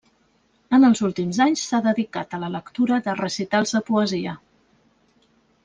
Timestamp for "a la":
2.33-2.51